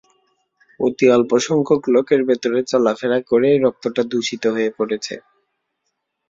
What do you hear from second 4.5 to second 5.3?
হয়ে পড়েছে।